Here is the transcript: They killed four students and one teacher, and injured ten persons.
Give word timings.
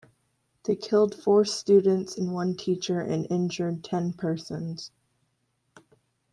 They 0.63 0.75
killed 0.75 1.13
four 1.13 1.45
students 1.45 2.17
and 2.17 2.33
one 2.33 2.55
teacher, 2.57 3.01
and 3.01 3.27
injured 3.29 3.83
ten 3.83 4.13
persons. 4.13 4.89